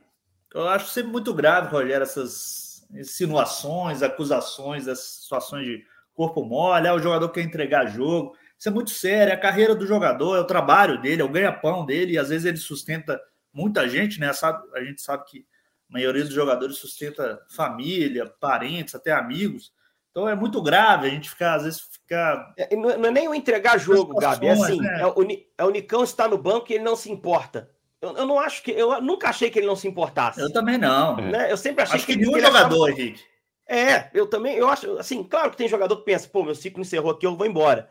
[0.53, 5.83] Eu acho sempre muito grave, Rogério, essas insinuações, acusações, essas situações de
[6.13, 8.33] corpo mole, ah, o jogador quer entregar jogo.
[8.57, 11.29] Isso é muito sério, é a carreira do jogador, é o trabalho dele, é o
[11.29, 13.21] ganha-pão dele, e às vezes ele sustenta
[13.53, 14.31] muita gente, né?
[14.73, 15.45] A gente sabe que
[15.89, 19.71] a maioria dos jogadores sustenta família, parentes, até amigos.
[20.11, 22.53] Então é muito grave a gente ficar, às vezes, ficar.
[22.57, 24.47] É, não é nem o entregar jogo, Gabi.
[24.47, 25.01] É assim: né?
[25.01, 25.15] é, o,
[25.59, 27.69] é o Nicão está no banco e ele não se importa.
[28.01, 28.71] Eu, eu, não acho que.
[28.71, 30.41] Eu nunca achei que ele não se importasse.
[30.41, 31.17] Eu também não.
[31.17, 31.51] Né?
[31.51, 32.99] Eu sempre achei acho que, que nenhum jogador, achava...
[32.99, 33.23] Henrique.
[33.67, 34.55] É, eu também.
[34.55, 34.97] Eu acho.
[34.97, 37.89] Assim, claro que tem jogador que pensa, pô, meu ciclo encerrou aqui, eu vou embora.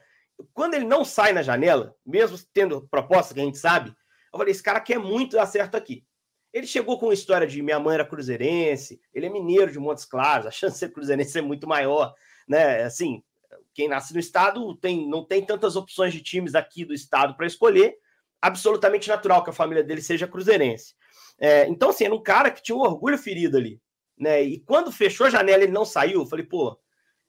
[0.52, 3.90] Quando ele não sai na janela, mesmo tendo proposta que a gente sabe,
[4.32, 6.04] eu falei, esse cara quer muito dar certo aqui.
[6.52, 10.04] Ele chegou com a história de minha mãe era cruzeirense, ele é mineiro de Montes
[10.04, 12.14] Claros, a chance de ser cruzeirense é muito maior,
[12.48, 12.82] né?
[12.82, 13.22] Assim,
[13.74, 17.46] quem nasce no estado tem, não tem tantas opções de times aqui do estado para
[17.46, 17.96] escolher,
[18.40, 20.94] absolutamente natural que a família dele seja cruzeirense.
[21.38, 23.80] É, então, assim, era um cara que tinha um orgulho ferido ali.
[24.18, 24.42] Né?
[24.42, 26.78] E quando fechou a janela ele não saiu, eu falei, pô,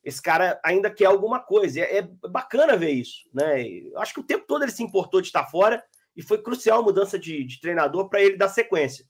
[0.07, 1.81] esse cara ainda quer alguma coisa.
[1.81, 3.27] É, é bacana ver isso.
[3.33, 3.67] Né?
[3.67, 5.83] Eu acho que o tempo todo ele se importou de estar fora
[6.15, 9.05] e foi crucial a mudança de, de treinador para ele dar sequência.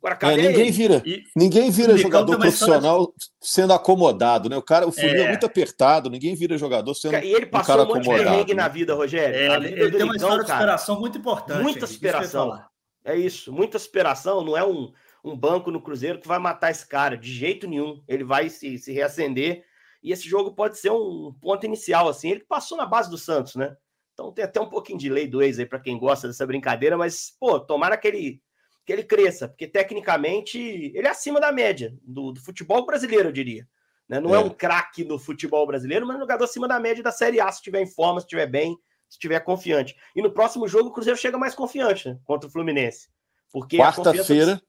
[0.00, 4.56] Agora, é, ninguém vira, e, ninguém vira jogador profissional sendo acomodado, né?
[4.56, 5.22] O cara, o funil é.
[5.22, 5.28] é.
[5.30, 8.54] muito apertado, ninguém vira jogador sendo E ele passou um, cara um monte de perrengue
[8.54, 8.62] né?
[8.62, 9.34] na vida, Rogério.
[9.34, 11.60] É, vida ele tem uma história de superação muito importante.
[11.60, 12.62] Muita superação.
[13.04, 14.44] É isso, muita superação.
[14.44, 14.92] Não é um,
[15.24, 18.00] um banco no Cruzeiro que vai matar esse cara, de jeito nenhum.
[18.06, 19.64] Ele vai se, se reacender
[20.06, 22.30] e esse jogo pode ser um ponto inicial, assim.
[22.30, 23.76] Ele passou na base do Santos, né?
[24.14, 26.96] Então tem até um pouquinho de lei do ex aí para quem gosta dessa brincadeira,
[26.96, 28.42] mas, pô, tomara que ele
[28.84, 30.60] que ele cresça, porque tecnicamente
[30.94, 33.68] ele é acima da média do, do futebol brasileiro, eu diria.
[34.08, 34.20] Né?
[34.20, 37.02] Não é, é um craque no futebol brasileiro, mas é um jogador acima da média
[37.02, 38.76] da Série A, se estiver em forma, se estiver bem,
[39.08, 39.96] se estiver confiante.
[40.14, 42.16] E no próximo jogo o Cruzeiro chega mais confiante né?
[42.22, 43.08] contra o Fluminense.
[43.50, 44.62] Porque quarta-feira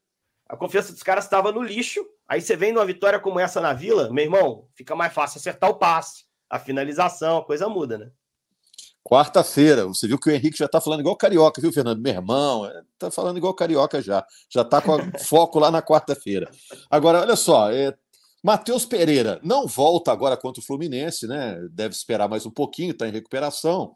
[0.50, 2.04] a confiança dos caras estava no lixo.
[2.28, 5.70] Aí você vem numa vitória como essa na Vila, meu irmão, fica mais fácil acertar
[5.70, 8.12] o passe, a finalização, a coisa muda, né?
[9.04, 12.02] Quarta-feira, você viu que o Henrique já está falando igual carioca, viu, Fernando?
[12.02, 14.26] Meu irmão, está falando igual carioca já.
[14.50, 16.52] Já está com foco lá na quarta-feira.
[16.90, 17.96] Agora, olha só, é,
[18.44, 21.58] Matheus Pereira não volta agora contra o Fluminense, né?
[21.72, 23.94] Deve esperar mais um pouquinho, está em recuperação.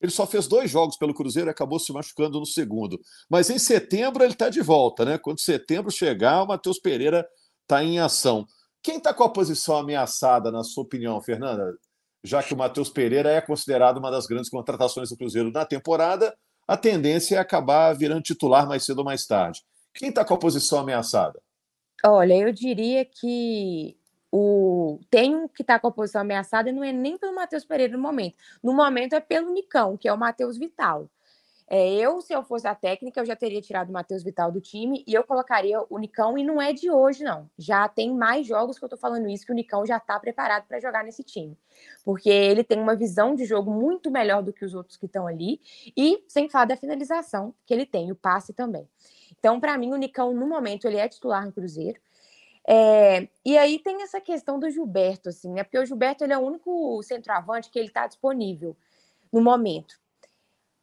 [0.00, 2.98] Ele só fez dois jogos pelo Cruzeiro e acabou se machucando no segundo.
[3.28, 5.18] Mas em setembro ele está de volta, né?
[5.18, 7.26] Quando setembro chegar, o Matheus Pereira
[7.64, 8.46] está em ação.
[8.82, 11.74] Quem está com a posição ameaçada, na sua opinião, Fernanda?
[12.24, 16.34] já que o Matheus Pereira é considerado uma das grandes contratações do Cruzeiro na temporada,
[16.66, 19.60] a tendência é acabar virando titular mais cedo ou mais tarde.
[19.92, 21.38] Quem está com a posição ameaçada?
[22.02, 23.94] Olha, eu diria que
[24.32, 27.64] o tem um que está com a posição ameaçada e não é nem pelo Matheus
[27.64, 28.36] Pereira no momento.
[28.62, 31.10] No momento é pelo Nicão, que é o Matheus Vital.
[31.66, 34.60] É, eu, se eu fosse a técnica, eu já teria tirado o Matheus Vital do
[34.60, 37.48] time e eu colocaria o Nicão, e não é de hoje, não.
[37.58, 40.66] Já tem mais jogos que eu tô falando isso, que o Nicão já tá preparado
[40.66, 41.56] para jogar nesse time.
[42.04, 45.26] Porque ele tem uma visão de jogo muito melhor do que os outros que estão
[45.26, 45.60] ali,
[45.96, 48.86] e sem falar da finalização que ele tem, o passe também.
[49.38, 51.98] Então, para mim, o Nicão, no momento, ele é titular no Cruzeiro.
[52.66, 55.62] É, e aí tem essa questão do Gilberto, assim, né?
[55.62, 58.76] Porque o Gilberto ele é o único centroavante que ele está disponível
[59.32, 60.03] no momento.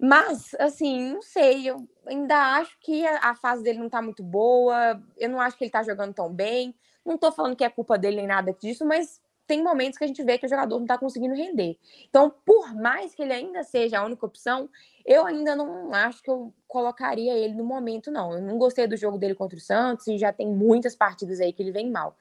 [0.02, 5.00] Mas, assim, não sei, eu ainda acho que a, fase dele não tá muito boa,
[5.16, 6.74] eu não acho que ele tá jogando tão bem.
[7.06, 10.08] Não tô falando que é culpa dele nem nada disso, mas tem momentos que a
[10.08, 11.78] gente vê que o jogador não tá conseguindo render.
[12.10, 14.68] Então, por mais que ele ainda seja a única opção,
[15.06, 18.34] eu ainda não acho que eu colocaria ele no momento, não.
[18.34, 21.54] Eu não gostei do jogo dele contra o Santos e já tem muitas partidas aí
[21.54, 22.18] que ele vem mal.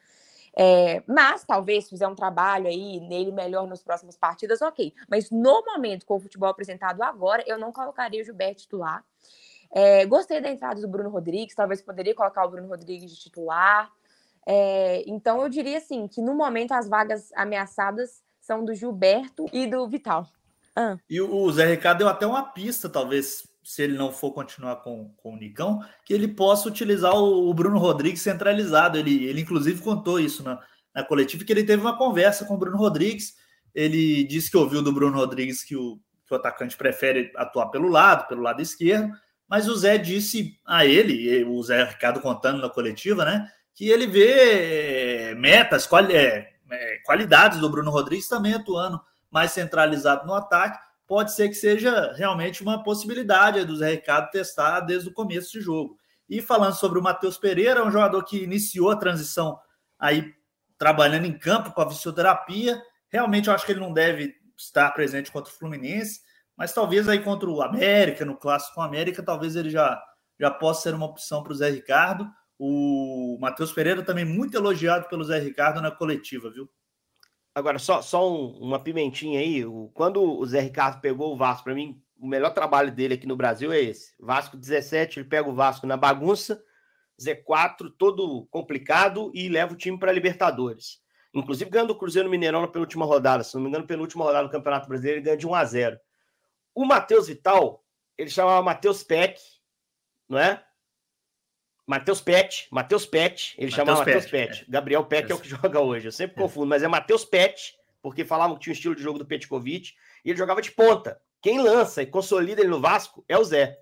[0.57, 4.93] É, mas talvez fizer um trabalho aí nele melhor nas próximas partidas, ok.
[5.09, 9.05] Mas no momento com o futebol apresentado agora, eu não colocaria o Gilberto titular.
[9.73, 13.91] É, gostei da entrada do Bruno Rodrigues, talvez poderia colocar o Bruno Rodrigues de titular.
[14.47, 19.67] É, então eu diria assim que no momento as vagas ameaçadas são do Gilberto e
[19.67, 20.27] do Vital.
[20.75, 20.97] Ah.
[21.09, 25.13] E o Zé Ricardo deu até uma pista, talvez se ele não for continuar com,
[25.17, 28.99] com o Nicão, que ele possa utilizar o, o Bruno Rodrigues centralizado.
[28.99, 30.59] Ele, ele inclusive contou isso na,
[30.95, 33.35] na coletiva, que ele teve uma conversa com o Bruno Rodrigues.
[33.75, 37.89] Ele disse que ouviu do Bruno Rodrigues que o, que o atacante prefere atuar pelo
[37.89, 39.13] lado, pelo lado esquerdo,
[39.49, 44.07] mas o Zé disse a ele, o Zé Ricardo contando na coletiva, né, que ele
[44.07, 50.79] vê metas, quali, é, é, qualidades do Bruno Rodrigues também atuando mais centralizado no ataque
[51.11, 55.61] pode ser que seja realmente uma possibilidade do Zé Ricardo testar desde o começo de
[55.61, 55.99] jogo.
[56.29, 59.59] E falando sobre o Matheus Pereira, um jogador que iniciou a transição
[59.99, 60.33] aí
[60.79, 62.81] trabalhando em campo com a fisioterapia.
[63.09, 66.21] Realmente eu acho que ele não deve estar presente contra o Fluminense,
[66.57, 70.01] mas talvez aí contra o América, no clássico com o América, talvez ele já,
[70.39, 72.31] já possa ser uma opção para o Zé Ricardo.
[72.57, 76.71] O Matheus Pereira também muito elogiado pelo Zé Ricardo na coletiva, viu?
[77.55, 79.65] Agora, só, só um, uma pimentinha aí.
[79.95, 83.37] Quando o Zé Ricardo pegou o Vasco, para mim, o melhor trabalho dele aqui no
[83.37, 84.15] Brasil é esse.
[84.21, 86.63] Vasco 17, ele pega o Vasco na bagunça,
[87.21, 91.01] Z4, todo complicado, e leva o time para Libertadores.
[91.35, 93.45] Inclusive ganhando o Cruzeiro Mineirão na penúltima rodada.
[93.45, 96.01] Se não me engano, penúltima rodada do Campeonato Brasileiro, ele ganha de 1 a 0
[96.75, 97.85] O Matheus Vital,
[98.19, 99.41] ele chamava Matheus Peck,
[100.29, 100.65] não é?
[101.91, 104.63] Matheus Pet, Matheus Pet, ele chama Matheus Pet.
[104.63, 104.71] É.
[104.71, 105.33] Gabriel Peck é.
[105.33, 106.41] é o que joga hoje, eu sempre é.
[106.41, 109.95] confundo, mas é Matheus Pet, porque falavam que tinha o estilo de jogo do Petkovic,
[110.25, 111.21] e ele jogava de ponta.
[111.43, 113.77] Quem lança e consolida ele no Vasco é o Zé.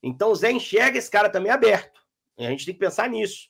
[0.00, 2.00] Então o Zé enxerga esse cara também aberto.
[2.38, 3.48] E a gente tem que pensar nisso.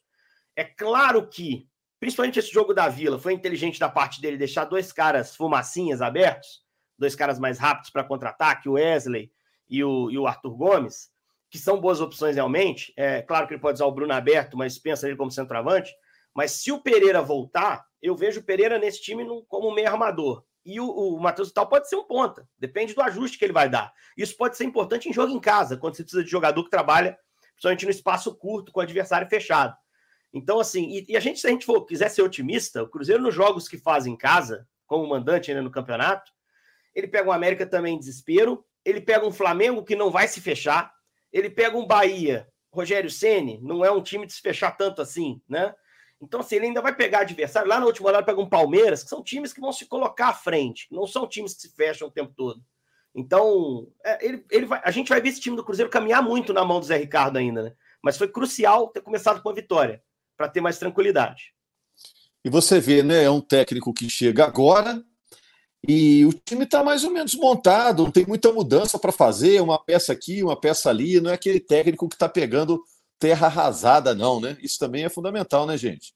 [0.57, 1.69] É claro que,
[2.01, 6.63] principalmente esse jogo da Vila, foi inteligente da parte dele deixar dois caras fumacinhas abertos,
[6.97, 9.31] dois caras mais rápidos para contra-ataque, o Wesley
[9.69, 11.11] e o, e o Arthur Gomes
[11.51, 12.93] que são boas opções realmente.
[12.97, 15.93] É claro que ele pode usar o Bruno aberto, mas pensa ele como centroavante.
[16.35, 20.45] Mas se o Pereira voltar, eu vejo o Pereira nesse time como meio armador.
[20.65, 23.71] E o, o Matheus Vital pode ser um ponta, depende do ajuste que ele vai
[23.71, 23.93] dar.
[24.17, 27.19] Isso pode ser importante em jogo em casa, quando você precisa de jogador que trabalha,
[27.53, 29.75] principalmente no espaço curto, com o adversário fechado.
[30.33, 33.23] Então, assim, e, e a gente, se a gente for, quiser ser otimista, o Cruzeiro
[33.23, 36.31] nos jogos que faz em casa, como mandante ainda no campeonato,
[36.95, 40.41] ele pega um América também em desespero, ele pega um Flamengo que não vai se
[40.41, 40.93] fechar,
[41.33, 45.41] ele pega um Bahia, Rogério Ceni não é um time de se fechar tanto assim,
[45.49, 45.75] né?
[46.21, 47.69] Então, assim, ele ainda vai pegar adversário.
[47.69, 50.35] Lá na última rodada, pega um Palmeiras, que são times que vão se colocar à
[50.35, 52.61] frente, não são times que se fecham o tempo todo.
[53.15, 56.53] Então, é, ele, ele vai, a gente vai ver esse time do Cruzeiro caminhar muito
[56.53, 57.73] na mão do Zé Ricardo ainda, né?
[58.03, 60.03] Mas foi crucial ter começado com a vitória,
[60.37, 61.55] para ter mais tranquilidade.
[62.45, 63.25] E você vê, né?
[63.25, 65.05] É um técnico que chega agora,
[65.87, 69.83] e o time está mais ou menos montado, não tem muita mudança para fazer, uma
[69.83, 72.83] peça aqui, uma peça ali, não é aquele técnico que está pegando
[73.19, 74.57] terra arrasada, não, né?
[74.61, 76.13] Isso também é fundamental, né, gente?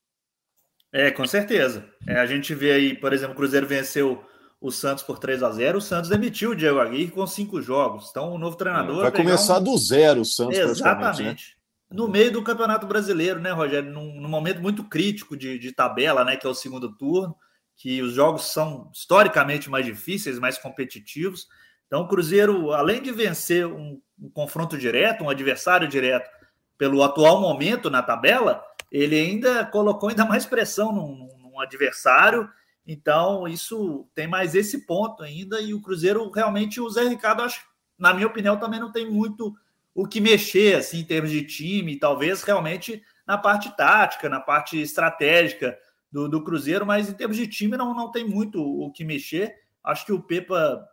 [0.93, 1.89] É, com certeza.
[2.07, 4.23] É, a gente vê aí, por exemplo, o Cruzeiro venceu
[4.61, 8.09] o Santos por 3 a 0 o Santos demitiu o Diego Aguirre com cinco jogos.
[8.11, 9.03] Então, o novo treinador.
[9.03, 9.65] Vai começar um...
[9.65, 10.65] do zero o Santos, né?
[10.65, 11.57] Exatamente.
[11.91, 11.97] Né?
[11.97, 13.91] No meio do Campeonato Brasileiro, né, Rogério?
[13.91, 16.37] Num, num momento muito crítico de, de tabela, né?
[16.37, 17.35] Que é o segundo turno
[17.83, 21.49] que os jogos são historicamente mais difíceis, mais competitivos.
[21.89, 26.31] Então, o Cruzeiro, além de vencer um, um confronto direto, um adversário direto,
[26.79, 32.49] pelo atual momento na tabela, ele ainda colocou ainda mais pressão num, num adversário.
[32.87, 35.61] Então, isso tem mais esse ponto ainda.
[35.61, 37.65] E o Cruzeiro realmente, o Zé Ricardo, acho,
[37.99, 39.53] na minha opinião, também não tem muito
[39.93, 41.99] o que mexer assim, em termos de time.
[41.99, 45.77] Talvez realmente na parte tática, na parte estratégica
[46.13, 49.55] do, do Cruzeiro, mas em termos de time não, não tem muito o que mexer.
[49.83, 50.87] Acho que o Pepa,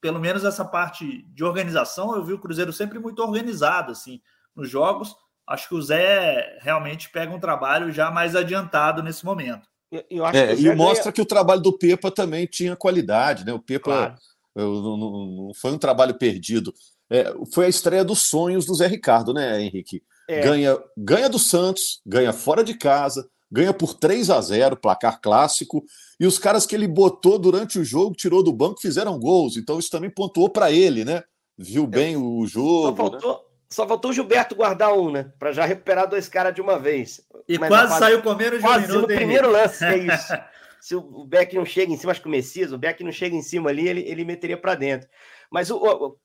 [0.00, 4.20] pelo menos essa parte de organização, eu vi o Cruzeiro sempre muito organizado assim
[4.54, 5.16] nos jogos.
[5.46, 9.66] Acho que o Zé realmente pega um trabalho já mais adiantado nesse momento.
[9.90, 11.12] Eu, eu é, e mostra ganha...
[11.12, 13.52] que o trabalho do Pepa também tinha qualidade, né?
[13.52, 14.14] O Pepa claro.
[14.54, 16.74] não, não, foi um trabalho perdido.
[17.08, 20.02] É, foi a estreia dos sonhos do Zé Ricardo, né, Henrique?
[20.28, 20.40] É.
[20.40, 25.84] Ganha, ganha do Santos, ganha fora de casa, ganha por 3 a 0 placar clássico,
[26.18, 29.56] e os caras que ele botou durante o jogo, tirou do banco, fizeram gols.
[29.56, 31.22] Então isso também pontuou para ele, né?
[31.56, 31.86] Viu é.
[31.86, 32.88] bem o jogo.
[32.88, 33.38] Só faltou, né?
[33.70, 35.32] só faltou o Gilberto guardar um, né?
[35.38, 37.20] Para já recuperar dois caras de uma vez.
[37.48, 40.32] E Mas quase saiu comendo Quase no primeiro lance, é isso.
[40.80, 43.34] Se o Beck não chega em cima, acho que o Messias, o Beck não chega
[43.34, 45.08] em cima ali, ele, ele meteria para dentro.
[45.50, 46.16] Mas o, o,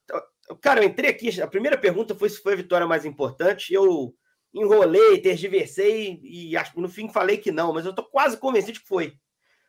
[0.60, 3.74] Cara, eu entrei aqui, a primeira pergunta foi se foi a vitória mais importante.
[3.74, 4.14] Eu
[4.54, 8.88] enrolei, tergiversei e acho, no fim falei que não, mas eu tô quase convencido que
[8.88, 9.16] foi.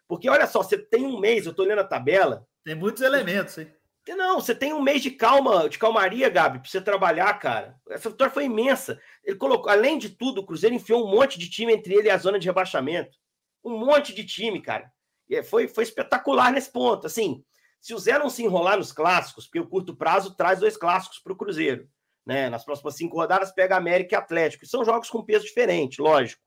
[0.09, 2.47] Porque olha só, você tem um mês, eu tô olhando a tabela.
[2.65, 3.73] Tem muitos elementos, hein?
[4.09, 7.81] Não, você tem um mês de calma, de calmaria, Gabi, para você trabalhar, cara.
[7.89, 9.01] Essa vitória foi imensa.
[9.23, 12.11] Ele colocou, além de tudo, o Cruzeiro enfiou um monte de time entre ele e
[12.11, 13.17] a zona de rebaixamento.
[13.65, 14.93] Um monte de time, cara.
[15.29, 17.07] E foi, foi espetacular nesse ponto.
[17.07, 17.45] Assim,
[17.81, 21.21] se o Zé não se enrolar nos clássicos, porque o curto prazo traz dois clássicos
[21.21, 21.89] para o Cruzeiro.
[22.25, 22.49] Né?
[22.49, 24.67] Nas próximas cinco rodadas pega América e Atlético.
[24.67, 26.43] São jogos com peso diferente, lógico.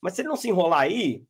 [0.00, 1.24] Mas se ele não se enrolar aí,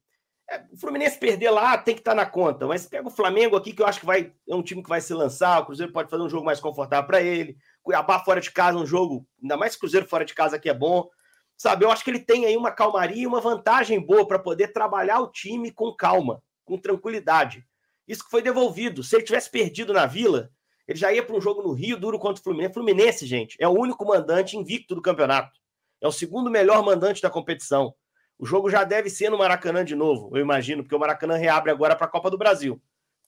[0.48, 2.66] é, o Fluminense perder lá tem que estar tá na conta.
[2.66, 5.00] Mas pega o Flamengo aqui, que eu acho que vai é um time que vai
[5.00, 5.60] se lançar.
[5.60, 7.56] O Cruzeiro pode fazer um jogo mais confortável para ele.
[7.82, 11.08] Cuiabá fora de casa, um jogo, ainda mais Cruzeiro fora de casa que é bom.
[11.56, 14.74] Sabe, eu acho que ele tem aí uma calmaria e uma vantagem boa para poder
[14.74, 17.64] trabalhar o time com calma, com tranquilidade.
[18.06, 19.02] Isso que foi devolvido.
[19.02, 20.50] Se ele tivesse perdido na Vila,
[20.86, 22.74] ele já ia para um jogo no Rio, duro contra o Fluminense.
[22.74, 25.58] Fluminense, gente, é o único mandante invicto do campeonato.
[26.00, 27.94] É o segundo melhor mandante da competição.
[28.38, 31.70] O jogo já deve ser no Maracanã de novo, eu imagino, porque o Maracanã reabre
[31.70, 32.80] agora para a Copa do Brasil,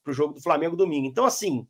[0.04, 1.06] para o jogo do Flamengo domingo.
[1.06, 1.66] Então, assim,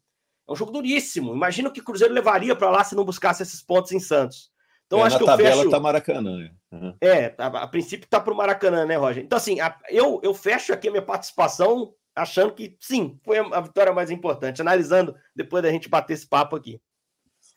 [0.48, 1.34] é um jogo duríssimo.
[1.34, 4.50] Imagina o que o Cruzeiro levaria para lá se não buscasse esses pontos em Santos.
[4.86, 5.70] Então, é, acho que eu tabela fecho...
[5.70, 6.50] tá Maracanã.
[6.72, 6.94] Uhum.
[7.00, 9.22] É, a, a, princípio tá para o Maracanã, né, Roger?
[9.22, 13.60] Então, assim, a, eu, eu fecho aqui a minha participação achando que sim, foi a
[13.60, 16.80] vitória mais importante, analisando depois da gente bater esse papo aqui.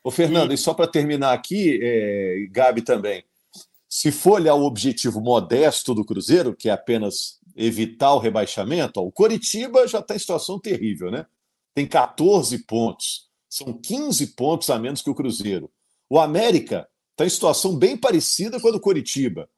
[0.04, 3.24] Ô, Fernando, e, e só para terminar aqui, é, Gabi também,
[3.90, 9.04] se for olhar o objetivo modesto do Cruzeiro, que é apenas evitar o rebaixamento, ó,
[9.04, 11.26] o Coritiba já está em situação terrível, né?
[11.74, 15.70] Tem 14 pontos, são 15 pontos a menos que o Cruzeiro.
[16.10, 19.50] O América está em situação bem parecida com a do Coritiba.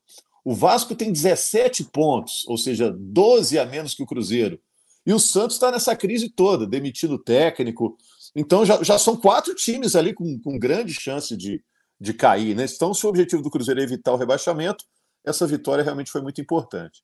[0.44, 4.60] O Vasco tem 17 pontos, ou seja, 12 a menos que o Cruzeiro.
[5.06, 7.98] E o Santos está nessa crise toda, demitindo o técnico.
[8.36, 11.64] Então já, já são quatro times ali com, com grande chance de,
[12.00, 12.56] de cair.
[12.56, 12.66] Né?
[12.66, 14.86] Então, se o objetivo do Cruzeiro é evitar o rebaixamento,
[15.26, 17.04] essa vitória realmente foi muito importante.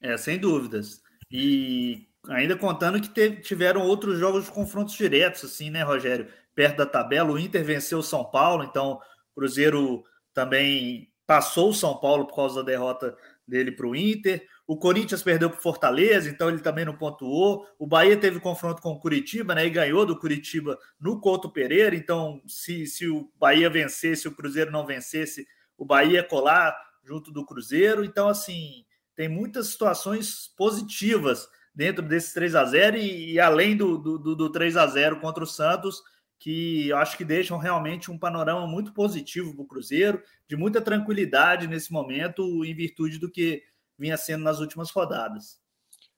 [0.00, 1.00] É, sem dúvidas.
[1.30, 6.28] E ainda contando que teve, tiveram outros jogos de confrontos diretos, assim, né, Rogério?
[6.54, 9.00] Perto da tabela, o Inter venceu o São Paulo, então
[9.34, 10.04] o Cruzeiro
[10.34, 14.46] também passou o São Paulo por causa da derrota dele para o Inter.
[14.66, 17.66] O Corinthians perdeu para Fortaleza, então ele também não pontuou.
[17.78, 19.66] O Bahia teve confronto com o Curitiba, né?
[19.66, 21.96] E ganhou do Curitiba no Couto Pereira.
[21.96, 25.46] Então, se, se o Bahia vencesse, o Cruzeiro não vencesse,
[25.76, 28.04] o Bahia ia colar junto do Cruzeiro.
[28.04, 28.84] Então, assim,
[29.16, 34.50] tem muitas situações positivas dentro desses 3 a 0 e, e além do, do, do
[34.50, 36.02] 3 a 0 contra o Santos,
[36.38, 40.80] que eu acho que deixam realmente um panorama muito positivo para o Cruzeiro, de muita
[40.80, 43.62] tranquilidade nesse momento, em virtude do que
[43.98, 45.58] vinha sendo nas últimas rodadas.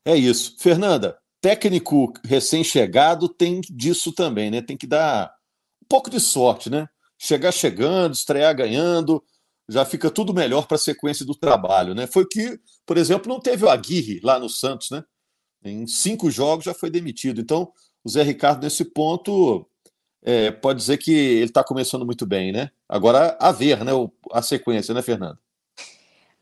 [0.04, 0.56] É isso.
[0.58, 4.62] Fernanda, técnico recém-chegado tem disso também, né?
[4.62, 5.34] Tem que dar
[5.82, 6.88] um pouco de sorte, né?
[7.18, 9.22] Chegar chegando, estrear ganhando,
[9.68, 12.06] já fica tudo melhor para a sequência do trabalho, né?
[12.06, 15.04] Foi que, por exemplo, não teve o Aguirre lá no Santos, né?
[15.62, 17.40] Em cinco jogos já foi demitido.
[17.40, 17.72] Então,
[18.04, 19.66] o Zé Ricardo, nesse ponto,
[20.22, 22.70] é, pode dizer que ele está começando muito bem, né?
[22.88, 23.92] Agora, a ver, né?
[24.32, 25.38] A sequência, né, Fernanda?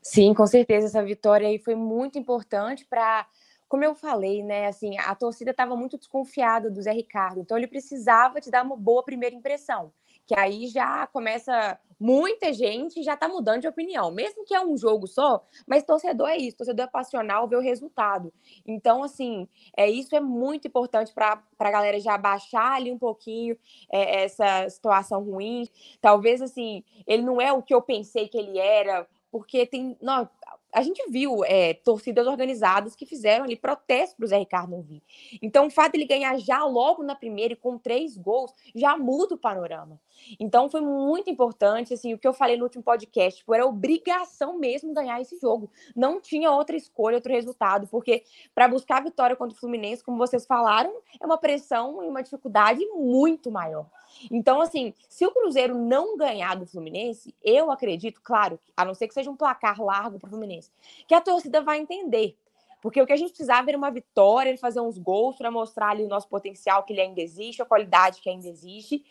[0.03, 3.25] Sim, com certeza essa vitória aí foi muito importante para,
[3.69, 7.67] como eu falei, né, assim, a torcida estava muito desconfiada do Zé Ricardo, então ele
[7.67, 9.93] precisava te dar uma boa primeira impressão,
[10.27, 14.75] que aí já começa muita gente já está mudando de opinião, mesmo que é um
[14.75, 18.33] jogo só, mas torcedor é isso, torcedor é passional, vê o resultado.
[18.65, 19.47] Então, assim,
[19.77, 23.57] é isso é muito importante para a galera já baixar ali um pouquinho
[23.89, 25.65] é, essa situação ruim.
[26.01, 29.97] Talvez assim, ele não é o que eu pensei que ele era, porque tem.
[29.99, 30.29] Não,
[30.73, 34.81] a gente viu é, torcidas organizadas que fizeram ali protesto para o Zé Ricardo não
[34.81, 35.01] vir.
[35.41, 38.97] Então, o fato de ele ganhar já logo na primeira e com três gols já
[38.97, 39.99] muda o panorama.
[40.39, 44.57] Então, foi muito importante, assim, o que eu falei no último podcast, tipo, era obrigação
[44.57, 45.69] mesmo ganhar esse jogo.
[45.95, 48.23] Não tinha outra escolha, outro resultado, porque
[48.55, 52.23] para buscar a vitória contra o Fluminense, como vocês falaram, é uma pressão e uma
[52.23, 53.85] dificuldade muito maior.
[54.31, 59.07] Então, assim, se o Cruzeiro não ganhar do Fluminense, eu acredito, claro, a não ser
[59.07, 60.62] que seja um placar largo para o Fluminense,
[61.07, 62.37] que a torcida vai entender.
[62.81, 66.03] Porque o que a gente precisava era uma vitória, fazer uns gols para mostrar ali
[66.03, 69.05] o nosso potencial, que ele ainda existe, a qualidade que ainda existe.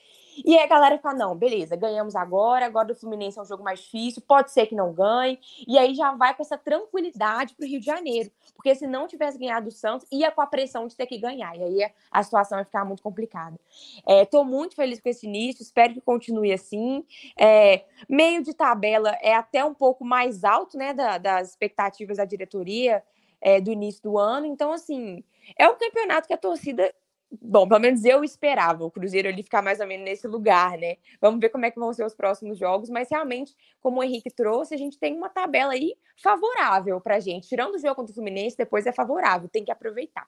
[0.45, 3.63] E aí a galera fala: não, beleza, ganhamos agora, agora do Fluminense é um jogo
[3.63, 5.39] mais difícil, pode ser que não ganhe.
[5.67, 8.31] E aí já vai com essa tranquilidade para o Rio de Janeiro.
[8.55, 11.57] Porque se não tivesse ganhado o Santos, ia com a pressão de ter que ganhar.
[11.57, 13.59] E aí a situação vai ficar muito complicada.
[14.07, 17.05] Estou é, muito feliz com esse início, espero que continue assim.
[17.39, 22.25] É, meio de tabela é até um pouco mais alto né, da, das expectativas da
[22.25, 23.03] diretoria
[23.41, 24.47] é, do início do ano.
[24.47, 25.23] Então, assim,
[25.59, 26.95] é um campeonato que a torcida
[27.41, 30.97] Bom, pelo menos eu esperava o Cruzeiro ali ficar mais ou menos nesse lugar, né?
[31.21, 34.31] Vamos ver como é que vão ser os próximos jogos, mas realmente, como o Henrique
[34.31, 37.49] trouxe, a gente tem uma tabela aí favorável pra gente.
[37.49, 40.27] Tirando o jogo contra o Fluminense, depois é favorável, tem que aproveitar.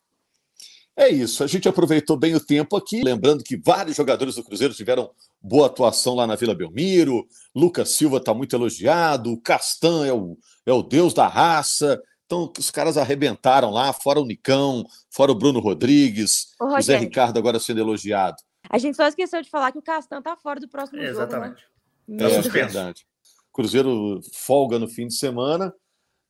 [0.97, 4.73] É isso, a gente aproveitou bem o tempo aqui, lembrando que vários jogadores do Cruzeiro
[4.73, 5.11] tiveram
[5.43, 10.39] boa atuação lá na Vila Belmiro, Lucas Silva está muito elogiado, o Castan é o,
[10.65, 12.01] é o deus da raça,
[12.35, 16.97] então, os caras arrebentaram lá, fora o Nicão, fora o Bruno Rodrigues, o, o Zé
[16.97, 18.37] Ricardo agora sendo elogiado.
[18.69, 21.61] A gente só esqueceu de falar que o Castan tá fora do próximo é, Exatamente.
[22.09, 22.23] jogo.
[22.23, 22.49] Exatamente.
[22.49, 22.61] Né?
[22.61, 23.07] É verdade.
[23.53, 25.73] Cruzeiro folga no fim de semana,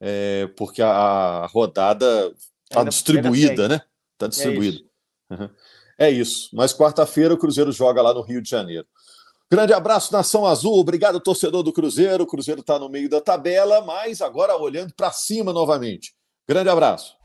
[0.00, 2.34] é, porque a, rodada
[2.64, 3.80] está distribuída, né?
[4.12, 4.78] Está distribuída.
[5.30, 5.50] É isso.
[5.98, 6.50] é isso.
[6.52, 8.86] Mas quarta-feira o Cruzeiro joga lá no Rio de Janeiro.
[9.51, 10.74] Grande abraço, Nação Azul.
[10.78, 12.24] Obrigado, torcedor do Cruzeiro.
[12.24, 16.14] O Cruzeiro está no meio da tabela, mas agora olhando para cima novamente.
[16.49, 17.16] Grande abraço.